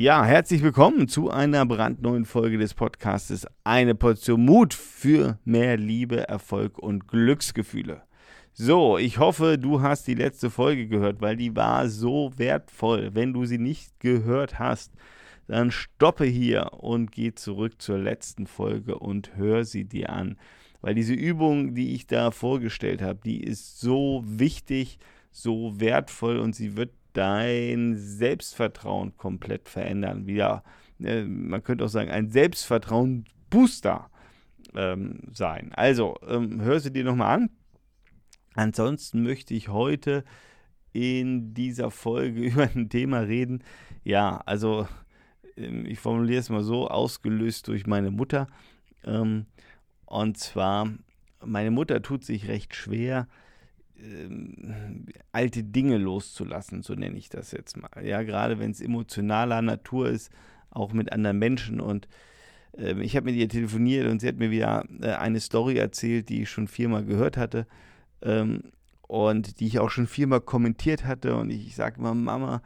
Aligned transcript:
Ja, 0.00 0.24
herzlich 0.24 0.62
willkommen 0.62 1.08
zu 1.08 1.28
einer 1.28 1.66
brandneuen 1.66 2.24
Folge 2.24 2.56
des 2.56 2.72
Podcastes 2.72 3.48
Eine 3.64 3.96
Portion 3.96 4.44
Mut 4.44 4.72
für 4.72 5.40
mehr 5.44 5.76
Liebe, 5.76 6.28
Erfolg 6.28 6.78
und 6.78 7.08
Glücksgefühle. 7.08 8.02
So, 8.52 8.96
ich 8.96 9.18
hoffe, 9.18 9.58
du 9.58 9.82
hast 9.82 10.06
die 10.06 10.14
letzte 10.14 10.50
Folge 10.50 10.86
gehört, 10.86 11.20
weil 11.20 11.34
die 11.34 11.56
war 11.56 11.88
so 11.88 12.30
wertvoll. 12.36 13.10
Wenn 13.14 13.32
du 13.32 13.44
sie 13.44 13.58
nicht 13.58 13.98
gehört 13.98 14.60
hast, 14.60 14.92
dann 15.48 15.72
stoppe 15.72 16.26
hier 16.26 16.74
und 16.74 17.10
geh 17.10 17.34
zurück 17.34 17.82
zur 17.82 17.98
letzten 17.98 18.46
Folge 18.46 19.00
und 19.00 19.34
hör 19.34 19.64
sie 19.64 19.84
dir 19.84 20.10
an. 20.10 20.36
Weil 20.80 20.94
diese 20.94 21.14
Übung, 21.14 21.74
die 21.74 21.96
ich 21.96 22.06
da 22.06 22.30
vorgestellt 22.30 23.02
habe, 23.02 23.18
die 23.24 23.42
ist 23.42 23.80
so 23.80 24.22
wichtig, 24.24 25.00
so 25.32 25.80
wertvoll 25.80 26.38
und 26.38 26.54
sie 26.54 26.76
wird 26.76 26.92
dein 27.18 27.96
Selbstvertrauen 27.96 29.16
komplett 29.16 29.68
verändern. 29.68 30.28
Wieder, 30.28 30.62
äh, 31.00 31.24
man 31.24 31.64
könnte 31.64 31.84
auch 31.84 31.88
sagen, 31.88 32.10
ein 32.10 32.30
Selbstvertrauen-Booster 32.30 34.08
ähm, 34.76 35.22
sein. 35.32 35.72
Also, 35.74 36.14
ähm, 36.28 36.60
hör 36.60 36.78
sie 36.78 36.92
dir 36.92 37.02
nochmal 37.02 37.34
an. 37.34 37.50
Ansonsten 38.54 39.24
möchte 39.24 39.52
ich 39.52 39.68
heute 39.68 40.22
in 40.92 41.54
dieser 41.54 41.90
Folge 41.90 42.40
über 42.52 42.70
ein 42.72 42.88
Thema 42.88 43.18
reden. 43.18 43.64
Ja, 44.04 44.40
also 44.46 44.86
ähm, 45.56 45.86
ich 45.86 45.98
formuliere 45.98 46.38
es 46.38 46.50
mal 46.50 46.62
so, 46.62 46.86
ausgelöst 46.86 47.66
durch 47.66 47.84
meine 47.88 48.12
Mutter. 48.12 48.46
Ähm, 49.04 49.46
und 50.06 50.38
zwar, 50.38 50.88
meine 51.44 51.72
Mutter 51.72 52.00
tut 52.00 52.24
sich 52.24 52.46
recht 52.46 52.76
schwer, 52.76 53.26
ähm, 54.00 55.06
alte 55.32 55.64
Dinge 55.64 55.98
loszulassen, 55.98 56.82
so 56.82 56.94
nenne 56.94 57.16
ich 57.16 57.28
das 57.28 57.52
jetzt 57.52 57.76
mal. 57.76 57.90
Ja, 58.02 58.22
gerade 58.22 58.58
wenn 58.58 58.70
es 58.70 58.80
emotionaler 58.80 59.62
Natur 59.62 60.08
ist, 60.08 60.30
auch 60.70 60.92
mit 60.92 61.12
anderen 61.12 61.38
Menschen. 61.38 61.80
Und 61.80 62.08
äh, 62.76 63.00
ich 63.02 63.16
habe 63.16 63.26
mit 63.26 63.36
ihr 63.36 63.48
telefoniert 63.48 64.08
und 64.08 64.20
sie 64.20 64.28
hat 64.28 64.36
mir 64.36 64.50
wieder 64.50 64.84
äh, 65.00 65.12
eine 65.12 65.40
Story 65.40 65.76
erzählt, 65.76 66.28
die 66.28 66.42
ich 66.42 66.50
schon 66.50 66.68
viermal 66.68 67.04
gehört 67.04 67.36
hatte 67.36 67.66
ähm, 68.22 68.64
und 69.02 69.60
die 69.60 69.66
ich 69.66 69.78
auch 69.78 69.90
schon 69.90 70.06
viermal 70.06 70.40
kommentiert 70.40 71.04
hatte. 71.04 71.36
Und 71.36 71.50
ich, 71.50 71.66
ich 71.66 71.76
sage 71.76 71.98
immer, 71.98 72.14
Mama, 72.14 72.62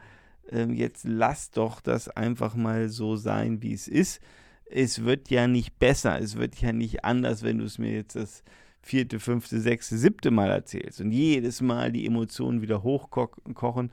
äh, 0.51 0.65
jetzt 0.65 1.05
lass 1.05 1.51
doch 1.51 1.81
das 1.81 2.09
einfach 2.09 2.55
mal 2.55 2.89
so 2.89 3.15
sein, 3.15 3.61
wie 3.61 3.73
es 3.73 3.87
ist. 3.87 4.21
Es 4.65 5.03
wird 5.03 5.29
ja 5.29 5.47
nicht 5.47 5.77
besser, 5.77 6.19
es 6.19 6.37
wird 6.37 6.55
ja 6.55 6.71
nicht 6.71 7.05
anders, 7.05 7.43
wenn 7.43 7.59
du 7.59 7.65
es 7.65 7.77
mir 7.77 7.91
jetzt 7.91 8.15
das 8.15 8.43
vierte, 8.83 9.19
fünfte, 9.19 9.59
sechste, 9.59 9.97
siebte 9.97 10.29
Mal 10.29 10.51
erzählst 10.51 11.01
und 11.01 11.11
jedes 11.11 11.61
Mal 11.61 11.91
die 11.91 12.05
Emotionen 12.05 12.61
wieder 12.61 12.83
hochkochen 12.83 13.91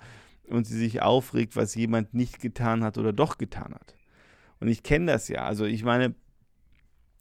und 0.49 0.67
sie 0.67 0.77
sich 0.77 1.01
aufregt, 1.01 1.57
was 1.57 1.77
jemand 1.77 2.13
nicht 2.13 2.41
getan 2.41 2.83
hat 2.83 2.99
oder 2.99 3.13
doch 3.13 3.39
getan 3.39 3.73
hat. 3.73 3.95
Und 4.59 4.69
ich 4.69 4.83
kenne 4.83 5.07
das 5.07 5.29
ja. 5.29 5.45
Also 5.45 5.65
ich 5.65 5.85
meine, 5.85 6.15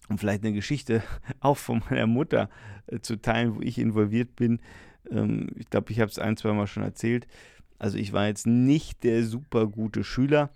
um 0.09 0.17
vielleicht 0.17 0.43
eine 0.43 0.53
Geschichte 0.53 1.03
auch 1.39 1.57
von 1.57 1.83
meiner 1.89 2.07
Mutter 2.07 2.49
äh, 2.87 2.99
zu 2.99 3.17
teilen, 3.21 3.55
wo 3.55 3.61
ich 3.61 3.77
involviert 3.77 4.35
bin. 4.35 4.59
Ähm, 5.09 5.47
ich 5.55 5.69
glaube, 5.69 5.91
ich 5.91 5.99
habe 5.99 6.09
es 6.09 6.17
ein, 6.17 6.37
zwei 6.37 6.53
Mal 6.53 6.67
schon 6.67 6.83
erzählt. 6.83 7.27
Also 7.77 7.97
ich 7.97 8.13
war 8.13 8.27
jetzt 8.27 8.47
nicht 8.47 9.03
der 9.03 9.23
super 9.23 9.67
gute 9.67 10.03
Schüler 10.03 10.49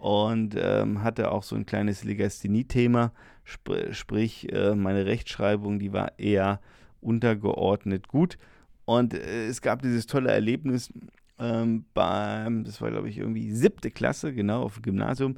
und 0.00 0.56
ähm, 0.58 1.02
hatte 1.02 1.30
auch 1.30 1.42
so 1.42 1.54
ein 1.54 1.66
kleines 1.66 2.04
Legasthenie-Thema, 2.04 3.12
sp 3.44 3.92
sprich 3.92 4.50
äh, 4.50 4.74
meine 4.74 5.04
Rechtschreibung, 5.04 5.78
die 5.78 5.92
war 5.92 6.18
eher 6.18 6.60
untergeordnet 7.02 8.08
gut. 8.08 8.38
Und 8.86 9.12
äh, 9.12 9.46
es 9.46 9.60
gab 9.60 9.82
dieses 9.82 10.06
tolle 10.06 10.30
Erlebnis 10.30 10.90
ähm, 11.38 11.84
beim, 11.92 12.64
das 12.64 12.80
war 12.80 12.90
glaube 12.90 13.10
ich 13.10 13.18
irgendwie 13.18 13.52
siebte 13.52 13.90
Klasse, 13.90 14.32
genau, 14.32 14.62
auf 14.62 14.74
dem 14.76 14.82
Gymnasium. 14.84 15.36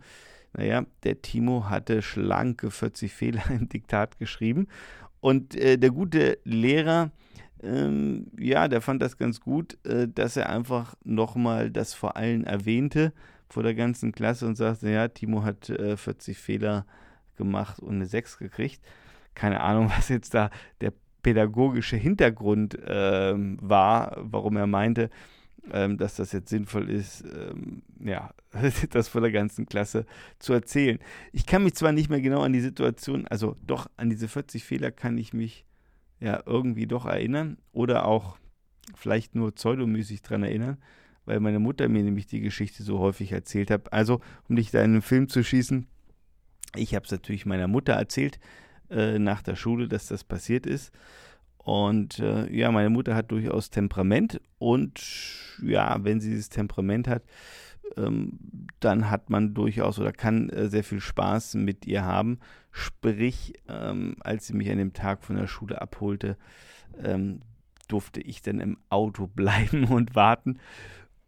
Naja, 0.53 0.85
der 1.03 1.21
Timo 1.23 1.69
hatte 1.69 2.01
schlanke 2.01 2.71
40 2.71 3.13
Fehler 3.13 3.43
im 3.51 3.69
Diktat 3.69 4.21
geschrieben. 4.21 4.69
Und 5.21 5.57
äh, 5.57 5.77
der 5.77 5.91
gute 5.91 6.39
Lehrer, 6.45 7.11
ähm, 7.65 8.29
ja, 8.39 8.69
der 8.69 8.81
fand 8.81 9.03
das 9.03 9.17
ganz 9.17 9.41
gut, 9.41 9.77
äh, 9.85 10.07
dass 10.07 10.37
er 10.37 10.51
einfach 10.51 10.95
nochmal 11.03 11.73
das 11.73 11.95
vor 11.95 12.17
allen 12.17 12.45
erwähnte 12.45 13.13
vor 13.53 13.63
der 13.63 13.75
ganzen 13.75 14.13
Klasse 14.13 14.47
und 14.47 14.57
sagte, 14.57 14.89
ja, 14.89 15.09
Timo 15.09 15.43
hat 15.45 15.69
äh, 15.69 15.99
40 15.99 16.39
Fehler 16.39 16.87
gemacht 17.37 17.81
und 17.81 17.97
eine 17.97 18.07
6 18.07 18.39
gekriegt. 18.39 18.81
Keine 19.35 19.61
Ahnung, 19.61 19.91
was 19.97 20.09
jetzt 20.09 20.33
da 20.33 20.51
der 20.81 20.95
pädagogische 21.23 21.97
Hintergrund 21.97 22.79
ähm, 22.87 23.59
war, 23.61 24.17
warum 24.17 24.57
er 24.57 24.67
meinte, 24.67 25.11
ähm, 25.71 25.99
dass 25.99 26.17
das 26.17 26.33
jetzt 26.33 26.49
sinnvoll 26.49 26.91
ist, 26.91 27.25
ähm, 27.25 27.83
ja, 28.01 28.31
das 28.91 29.09
vor 29.09 29.21
der 29.21 29.31
ganzen 29.31 29.67
Klasse 29.67 30.07
zu 30.39 30.55
erzählen. 30.55 30.99
Ich 31.33 31.45
kann 31.45 31.63
mich 31.63 31.75
zwar 31.75 31.93
nicht 31.93 32.09
mehr 32.09 32.23
genau 32.23 32.41
an 32.41 32.55
die 32.55 32.61
Situation, 32.61 33.29
also 33.29 33.57
doch 33.67 33.87
an 33.99 34.09
diese 34.09 34.29
40 34.29 34.65
Fehler 34.65 34.91
kann 34.91 35.19
ich 35.19 35.35
mich 35.35 35.67
ja 36.21 36.43
irgendwie 36.47 36.87
doch 36.87 37.05
erinnern 37.05 37.59
oder 37.73 38.07
auch 38.07 38.39
vielleicht 38.95 39.35
nur 39.35 39.53
pseudomäßig 39.53 40.23
dran 40.23 40.43
erinnern, 40.43 40.79
weil 41.25 41.41
meine 41.41 41.59
Mutter 41.59 41.89
mir 41.89 42.03
nämlich 42.03 42.27
die 42.27 42.41
Geschichte 42.41 42.83
so 42.83 42.99
häufig 42.99 43.33
erzählt 43.33 43.71
hat. 43.71 43.93
Also, 43.93 44.21
um 44.49 44.57
dich 44.57 44.71
da 44.71 44.83
in 44.83 44.95
den 44.95 45.03
Film 45.03 45.29
zu 45.29 45.43
schießen, 45.43 45.87
ich 46.77 46.95
habe 46.95 47.05
es 47.05 47.13
natürlich 47.13 47.47
meiner 47.47 47.69
Mutter 47.69 47.93
erzählt 47.93 48.39
äh, 48.91 49.19
nach 49.19 49.43
der 49.43 49.57
Schule, 49.57 49.89
dass 49.89 50.07
das 50.07 50.25
passiert 50.25 50.67
ist. 50.67 50.93
Und 51.59 52.19
äh, 52.19 52.51
ja, 52.53 52.73
meine 52.73 52.91
Mutter 52.91 53.15
hat 53.15 53.31
durchaus 53.31 53.71
Temperament 53.71 54.41
und 54.59 55.01
ja, 55.63 56.03
wenn 56.03 56.21
sie 56.21 56.31
dieses 56.31 56.49
Temperament 56.49 57.07
hat, 57.07 57.23
ähm, 57.97 58.39
dann 58.81 59.11
hat 59.11 59.31
man 59.31 59.55
durchaus 59.55 59.99
oder 59.99 60.13
kann 60.13 60.51
äh, 60.51 60.69
sehr 60.69 60.83
viel 60.83 61.01
Spaß 61.01 61.55
mit 61.55 61.87
ihr 61.87 62.05
haben. 62.05 62.41
Sprich, 62.73 63.55
ähm, 63.69 64.17
als 64.21 64.47
sie 64.47 64.55
mich 64.55 64.71
an 64.71 64.79
dem 64.79 64.93
Tag 64.93 65.23
von 65.23 65.37
der 65.37 65.47
Schule 65.47 65.81
abholte, 65.81 66.37
ähm, 67.03 67.43
durfte 67.87 68.21
ich 68.21 68.43
dann 68.43 68.59
im 68.59 68.79
Auto 68.89 69.27
bleiben 69.35 69.85
und 69.85 70.15
warten 70.17 70.59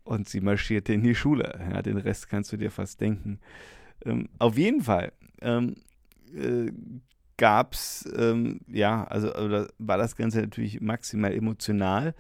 und 0.05 0.29
sie 0.29 0.41
marschierte 0.41 0.93
in 0.93 1.03
die 1.03 1.15
Schule. 1.15 1.61
Ja, 1.73 1.83
den 1.83 1.97
Rest 1.97 2.29
kannst 2.29 2.53
du 2.53 2.57
dir 2.57 2.71
fast 2.71 3.01
denken. 3.01 3.41
Ähm, 4.05 4.29
auf 4.39 4.57
jeden 4.57 4.83
Fall 4.83 5.13
ähm, 5.41 5.77
äh, 6.35 6.71
gab 7.37 7.75
es, 7.75 8.09
ähm, 8.17 8.61
ja, 8.69 9.05
also 9.05 9.35
oder 9.35 9.69
war 9.79 9.99
das 9.99 10.17
Ganze 10.17 10.41
natürlich 10.41 10.81
maximal 10.81 11.33
emotional. 11.33 12.15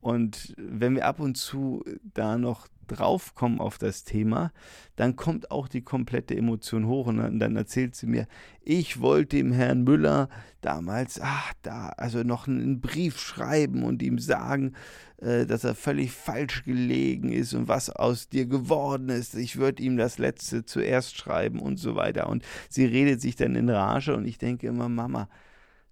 Und 0.00 0.54
wenn 0.58 0.94
wir 0.94 1.06
ab 1.06 1.18
und 1.18 1.36
zu 1.36 1.82
da 2.12 2.36
noch 2.36 2.68
draufkommen 2.84 3.60
auf 3.60 3.78
das 3.78 4.04
Thema, 4.04 4.52
dann 4.96 5.16
kommt 5.16 5.50
auch 5.50 5.68
die 5.68 5.82
komplette 5.82 6.36
Emotion 6.36 6.86
hoch 6.86 7.06
und 7.06 7.18
dann, 7.18 7.38
dann, 7.38 7.56
erzählt 7.56 7.94
sie 7.94 8.06
mir, 8.06 8.26
ich 8.62 9.00
wollte 9.00 9.36
dem 9.36 9.52
Herrn 9.52 9.84
Müller 9.84 10.28
damals, 10.60 11.20
ach, 11.20 11.52
da, 11.62 11.88
also 11.96 12.22
noch 12.22 12.46
einen 12.46 12.80
Brief 12.80 13.18
schreiben 13.18 13.82
und 13.82 14.02
ihm 14.02 14.18
sagen, 14.18 14.74
äh, 15.18 15.46
dass 15.46 15.64
er 15.64 15.74
völlig 15.74 16.12
falsch 16.12 16.64
gelegen 16.64 17.32
ist 17.32 17.54
und 17.54 17.68
was 17.68 17.90
aus 17.90 18.28
dir 18.28 18.46
geworden 18.46 19.08
ist. 19.08 19.34
Ich 19.34 19.56
würde 19.56 19.82
ihm 19.82 19.96
das 19.96 20.18
Letzte 20.18 20.64
zuerst 20.64 21.16
schreiben 21.16 21.60
und 21.60 21.78
so 21.78 21.96
weiter. 21.96 22.28
Und 22.28 22.44
sie 22.68 22.84
redet 22.84 23.20
sich 23.20 23.36
dann 23.36 23.56
in 23.56 23.70
Rage 23.70 24.14
und 24.14 24.26
ich 24.26 24.38
denke 24.38 24.66
immer, 24.66 24.88
Mama, 24.88 25.28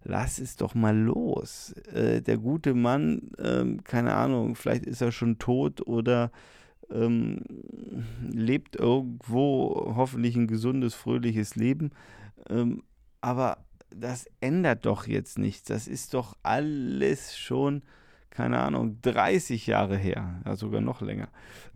lass 0.04 0.38
es 0.38 0.56
doch 0.56 0.74
mal 0.74 0.96
los. 0.96 1.72
Äh, 1.92 2.20
der 2.20 2.38
gute 2.38 2.74
Mann, 2.74 3.30
ähm, 3.38 3.82
keine 3.84 4.14
Ahnung, 4.14 4.54
vielleicht 4.54 4.84
ist 4.84 5.00
er 5.00 5.12
schon 5.12 5.38
tot 5.38 5.86
oder 5.86 6.30
ähm, 6.92 7.40
lebt 8.30 8.76
irgendwo 8.76 9.94
hoffentlich 9.96 10.36
ein 10.36 10.46
gesundes, 10.46 10.94
fröhliches 10.94 11.56
Leben. 11.56 11.90
Ähm, 12.48 12.82
aber 13.20 13.64
das 13.94 14.26
ändert 14.40 14.86
doch 14.86 15.06
jetzt 15.06 15.38
nichts. 15.38 15.64
Das 15.64 15.88
ist 15.88 16.14
doch 16.14 16.36
alles 16.42 17.36
schon, 17.36 17.82
keine 18.30 18.60
Ahnung, 18.60 18.98
30 19.02 19.66
Jahre 19.66 19.96
her, 19.96 20.40
ja 20.44 20.56
sogar 20.56 20.80
noch 20.80 21.00
länger. 21.00 21.28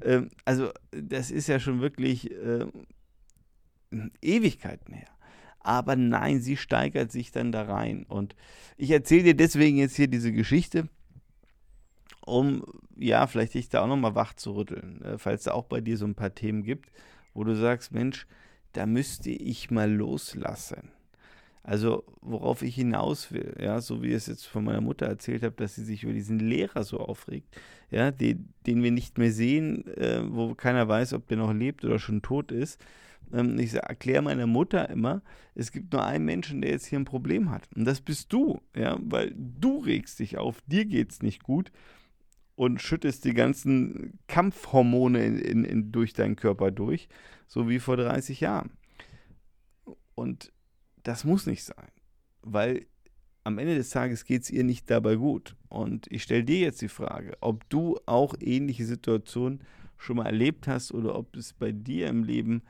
Ähm, 0.03 0.31
also 0.45 0.71
das 0.91 1.31
ist 1.31 1.47
ja 1.49 1.61
schon 1.61 1.81
wirklich 1.81 2.31
äh, 2.31 2.67
Ewigkeiten 4.23 4.95
her. 4.95 5.09
Aber 5.61 5.97
nein, 5.97 6.41
sie 6.41 6.57
steigert 6.57 7.11
sich 7.11 7.33
dann 7.33 7.51
da 7.51 7.63
rein. 7.63 8.05
Und 8.09 8.37
ich 8.77 8.91
erzähle 8.91 9.25
dir 9.25 9.37
deswegen 9.37 9.77
jetzt 9.79 9.97
hier 9.97 10.07
diese 10.07 10.33
Geschichte, 10.33 10.89
um, 12.27 12.65
ja, 12.97 13.27
vielleicht 13.27 13.55
dich 13.55 13.69
da 13.69 13.83
auch 13.83 13.87
nochmal 13.87 14.15
wach 14.15 14.35
zu 14.35 14.53
rütteln, 14.53 15.01
äh, 15.03 15.17
falls 15.17 15.45
da 15.45 15.53
auch 15.53 15.65
bei 15.65 15.81
dir 15.81 15.97
so 15.97 16.05
ein 16.05 16.15
paar 16.15 16.35
Themen 16.35 16.63
gibt, 16.65 16.91
wo 17.35 17.45
du 17.45 17.55
sagst, 17.55 17.93
Mensch, 17.93 18.27
da 18.73 18.85
müsste 18.85 19.31
ich 19.31 19.71
mal 19.71 19.91
loslassen. 19.91 20.91
Also, 21.63 22.05
worauf 22.21 22.63
ich 22.63 22.75
hinaus 22.75 23.33
will, 23.33 23.57
ja, 23.61 23.81
so 23.81 24.03
wie 24.03 24.09
ich 24.09 24.15
es 24.15 24.27
jetzt 24.27 24.47
von 24.47 24.65
meiner 24.65 24.81
Mutter 24.81 25.07
erzählt 25.07 25.43
habe, 25.43 25.55
dass 25.57 25.75
sie 25.75 25.85
sich 25.85 26.05
über 26.05 26.13
diesen 26.13 26.39
Lehrer 26.39 26.85
so 26.85 26.99
aufregt, 26.99 27.49
ja, 27.91 28.11
den, 28.11 28.53
den 28.67 28.83
wir 28.83 28.91
nicht 28.91 29.19
mehr 29.19 29.33
sehen, 29.33 29.87
äh, 29.97 30.21
wo 30.25 30.55
keiner 30.55 30.87
weiß, 30.89 31.13
ob 31.13 31.27
der 31.29 31.39
noch 31.39 31.53
lebt 31.53 31.85
oder 31.85 31.99
schon 31.99 32.23
tot 32.23 32.53
ist. 32.53 32.81
Ähm, 33.33 33.59
ich 33.59 33.75
erkläre 33.75 34.23
meiner 34.23 34.47
Mutter 34.47 34.89
immer, 34.91 35.23
es 35.55 35.73
gibt 35.73 35.93
nur 35.93 36.05
einen 36.05 36.25
Menschen, 36.25 36.61
der 36.61 36.71
jetzt 36.71 36.87
hier 36.87 36.99
ein 36.99 37.05
Problem 37.05 37.51
hat. 37.51 37.69
Und 37.75 37.85
das 37.85 38.01
bist 38.01 38.33
du, 38.33 38.61
ja, 38.77 38.97
weil 39.01 39.33
du 39.37 39.79
regst 39.79 40.19
dich 40.21 40.39
auf, 40.39 40.61
dir 40.67 40.85
geht 40.85 41.13
es 41.13 41.23
nicht 41.23 41.43
gut 41.43 41.71
und 42.57 42.83
schüttest 42.83 43.25
die 43.25 43.35
ganzen 43.35 44.19
Kampfhormone 44.27 45.25
in, 45.25 45.39
in, 45.39 45.65
in, 45.65 45.93
durch 45.93 46.15
deinen 46.15 46.37
Körper 46.37 46.71
durch, 46.71 47.09
so 47.47 47.69
wie 47.69 47.79
vor 47.79 47.97
30 47.97 48.41
Jahren. 48.41 48.73
Und 50.15 50.53
das 51.03 51.25
muss 51.25 51.47
nicht 51.47 51.63
sein, 51.63 51.91
weil 52.43 52.87
am 53.45 53.59
Ende 53.59 53.77
des 53.77 53.91
Tages 53.91 54.25
geht 54.25 54.43
es 54.43 54.51
ihr 54.51 54.65
nicht 54.65 54.91
dabei 54.91 55.15
gut. 55.15 55.55
Und 55.69 56.11
ich 56.11 56.25
stelle 56.25 56.43
dir 56.43 56.59
jetzt 56.59 56.83
die 56.83 56.89
Frage, 56.89 57.37
ob 57.41 57.69
du 57.71 57.97
auch 58.07 58.35
ähnliche 58.41 58.87
Situationen 58.87 59.61
schon 59.99 60.17
mal 60.17 60.27
erlebt 60.27 60.67
hast 60.67 60.93
oder 60.93 61.15
ob 61.15 61.37
es 61.37 61.53
bei 61.53 61.71
dir 61.71 62.09
im 62.09 62.25
Leben 62.25 62.63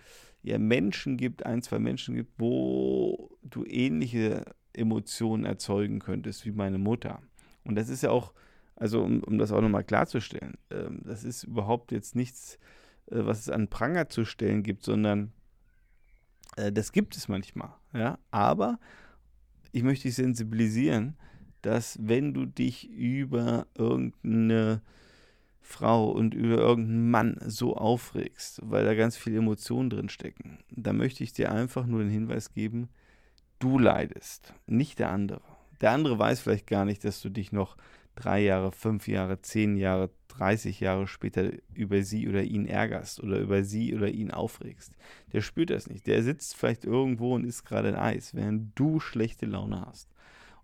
ja 0.42 0.58
Menschen 0.58 1.16
gibt, 1.16 1.46
ein, 1.46 1.62
zwei 1.62 1.78
Menschen 1.78 2.14
gibt, 2.14 2.32
wo 2.38 3.38
du 3.42 3.64
ähnliche 3.64 4.44
Emotionen 4.74 5.44
erzeugen 5.44 5.98
könntest 6.00 6.44
wie 6.44 6.52
meine 6.52 6.78
Mutter. 6.78 7.22
Und 7.64 7.76
das 7.76 7.88
ist 7.88 8.02
ja 8.02 8.10
auch, 8.10 8.32
also 8.76 9.02
um, 9.02 9.22
um 9.24 9.38
das 9.38 9.52
auch 9.52 9.60
nochmal 9.60 9.84
klarzustellen, 9.84 10.54
ähm, 10.70 11.00
das 11.04 11.24
ist 11.24 11.44
überhaupt 11.44 11.92
jetzt 11.92 12.14
nichts, 12.14 12.58
äh, 13.10 13.24
was 13.24 13.40
es 13.40 13.50
an 13.50 13.68
Pranger 13.68 14.08
zu 14.08 14.24
stellen 14.24 14.62
gibt, 14.62 14.84
sondern 14.84 15.32
äh, 16.56 16.70
das 16.70 16.92
gibt 16.92 17.16
es 17.16 17.28
manchmal. 17.28 17.72
Ja? 17.92 18.18
Aber 18.30 18.78
ich 19.72 19.82
möchte 19.82 20.08
dich 20.08 20.14
sensibilisieren, 20.14 21.16
dass 21.62 21.98
wenn 22.00 22.32
du 22.32 22.46
dich 22.46 22.88
über 22.90 23.66
irgendeine 23.74 24.82
Frau 25.60 26.10
und 26.10 26.32
über 26.32 26.58
irgendeinen 26.58 27.10
Mann 27.10 27.38
so 27.44 27.76
aufregst, 27.76 28.60
weil 28.62 28.84
da 28.84 28.94
ganz 28.94 29.16
viele 29.16 29.38
Emotionen 29.38 29.90
drin 29.90 30.08
stecken, 30.08 30.58
dann 30.70 30.96
möchte 30.96 31.24
ich 31.24 31.32
dir 31.32 31.50
einfach 31.50 31.86
nur 31.86 32.00
den 32.00 32.10
Hinweis 32.10 32.52
geben, 32.52 32.88
du 33.58 33.78
leidest, 33.78 34.54
nicht 34.66 34.98
der 34.98 35.10
andere. 35.10 35.42
Der 35.80 35.90
andere 35.90 36.18
weiß 36.18 36.40
vielleicht 36.40 36.68
gar 36.68 36.84
nicht, 36.84 37.04
dass 37.04 37.20
du 37.20 37.30
dich 37.30 37.52
noch 37.52 37.76
drei 38.16 38.40
Jahre, 38.42 38.72
fünf 38.72 39.06
Jahre, 39.06 39.40
zehn 39.40 39.76
Jahre, 39.76 40.10
30 40.28 40.80
Jahre 40.80 41.06
später 41.06 41.52
über 41.72 42.02
sie 42.02 42.28
oder 42.28 42.42
ihn 42.42 42.66
ärgerst 42.66 43.22
oder 43.22 43.38
über 43.38 43.62
sie 43.62 43.94
oder 43.94 44.08
ihn 44.08 44.30
aufregst. 44.30 44.92
Der 45.32 45.40
spürt 45.40 45.70
das 45.70 45.88
nicht. 45.88 46.06
Der 46.06 46.22
sitzt 46.22 46.56
vielleicht 46.56 46.84
irgendwo 46.84 47.34
und 47.34 47.44
isst 47.44 47.64
gerade 47.64 47.88
ein 47.88 47.96
Eis, 47.96 48.34
während 48.34 48.78
du 48.78 49.00
schlechte 49.00 49.46
Laune 49.46 49.86
hast. 49.86 50.08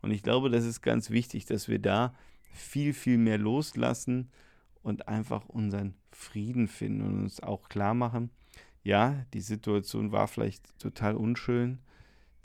Und 0.01 0.11
ich 0.11 0.23
glaube, 0.23 0.51
das 0.51 0.65
ist 0.65 0.83
ganz 0.83 1.11
wichtig, 1.11 1.47
dass 1.47 1.69
wir 1.69 1.79
da 1.79 2.15
viel, 2.53 2.93
viel 2.93 3.19
mehr 3.19 3.39
loslassen 3.39 4.31
und 4.83 5.09
einfach 5.09 5.49
unseren 5.49 5.95
Frieden 6.11 6.69
finden 6.69 7.03
und 7.03 7.23
uns 7.23 7.41
auch 7.41 7.69
klar 7.69 7.95
machen, 7.95 8.31
ja, 8.85 9.25
die 9.33 9.41
Situation 9.41 10.11
war 10.11 10.27
vielleicht 10.27 10.79
total 10.81 11.15
unschön, 11.15 11.79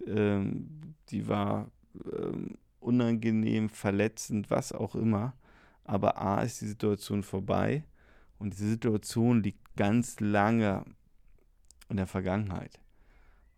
ähm, 0.05 0.93
die 1.09 1.27
war 1.27 1.71
ähm, 2.05 2.57
unangenehm, 2.87 3.69
verletzend, 3.69 4.49
was 4.49 4.71
auch 4.71 4.95
immer. 4.95 5.33
Aber 5.83 6.21
A 6.21 6.41
ist 6.41 6.61
die 6.61 6.67
Situation 6.67 7.23
vorbei 7.23 7.83
und 8.39 8.53
diese 8.53 8.69
Situation 8.69 9.43
liegt 9.43 9.75
ganz 9.75 10.19
lange 10.19 10.85
in 11.89 11.97
der 11.97 12.07
Vergangenheit. 12.07 12.79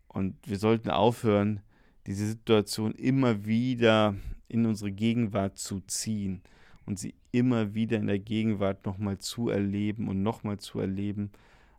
Und 0.07 0.35
wir 0.47 0.57
sollten 0.57 0.89
aufhören, 0.89 1.61
diese 2.07 2.27
Situation 2.27 2.93
immer 2.93 3.45
wieder 3.45 4.15
in 4.47 4.65
unsere 4.65 4.91
Gegenwart 4.91 5.57
zu 5.57 5.81
ziehen 5.81 6.41
und 6.85 6.97
sie 6.97 7.13
immer 7.31 7.75
wieder 7.75 7.97
in 7.97 8.07
der 8.07 8.19
Gegenwart 8.19 8.85
nochmal 8.85 9.19
zu 9.19 9.49
erleben 9.49 10.07
und 10.07 10.23
nochmal 10.23 10.57
zu 10.59 10.79
erleben, 10.79 11.31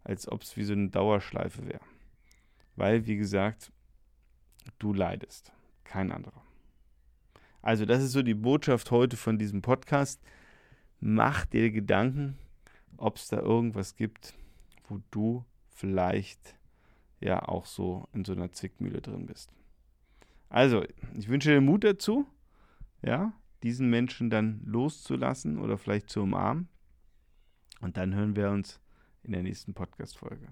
als 0.04 0.30
ob 0.30 0.42
es 0.42 0.56
wie 0.56 0.64
so 0.64 0.72
eine 0.72 0.88
Dauerschleife 0.88 1.66
wäre. 1.66 1.80
Weil, 2.76 3.06
wie 3.06 3.16
gesagt, 3.16 3.72
du 4.78 4.92
leidest, 4.92 5.52
kein 5.84 6.12
anderer. 6.12 6.42
Also 7.62 7.84
das 7.84 8.02
ist 8.02 8.12
so 8.12 8.22
die 8.22 8.34
Botschaft 8.34 8.90
heute 8.90 9.16
von 9.16 9.38
diesem 9.38 9.62
Podcast. 9.62 10.20
Mach 11.00 11.46
dir 11.46 11.70
Gedanken, 11.70 12.38
ob 12.96 13.16
es 13.16 13.28
da 13.28 13.40
irgendwas 13.40 13.96
gibt, 13.96 14.34
wo 14.88 15.00
du 15.10 15.44
vielleicht 15.68 16.56
ja 17.20 17.48
auch 17.48 17.66
so 17.66 18.08
in 18.12 18.24
so 18.24 18.32
einer 18.32 18.52
Zwickmühle 18.52 19.00
drin 19.00 19.26
bist. 19.26 19.52
Also, 20.48 20.84
ich 21.14 21.28
wünsche 21.28 21.50
dir 21.50 21.60
Mut 21.60 21.84
dazu, 21.84 22.26
ja, 23.02 23.32
diesen 23.62 23.88
Menschen 23.88 24.30
dann 24.30 24.62
loszulassen 24.64 25.58
oder 25.58 25.78
vielleicht 25.78 26.10
zu 26.10 26.22
umarmen. 26.22 26.68
Und 27.80 27.96
dann 27.96 28.14
hören 28.14 28.36
wir 28.36 28.50
uns 28.50 28.80
in 29.22 29.32
der 29.32 29.42
nächsten 29.42 29.74
Podcast-Folge. 29.74 30.48